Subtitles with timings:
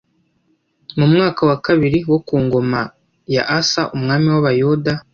[0.97, 2.81] Mu mwaka wa kabiri wo ku ngoma
[3.35, 4.93] ya Asa umwami w’Abayuda